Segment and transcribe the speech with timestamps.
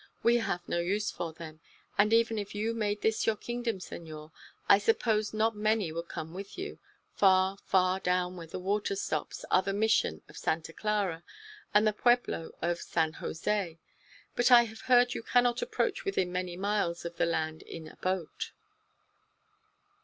[0.23, 1.59] We have no use for them,
[1.95, 4.31] and even if you made this your kingdom, senor,
[4.67, 6.79] I suppose not many would come with you.
[7.13, 11.23] Far, far down where the water stops are the Mission of Santa Clara
[11.71, 13.77] and the pueblo of San Jose;
[14.35, 17.95] but I have heard you cannot approach within many miles of the land in a
[17.97, 18.53] boat."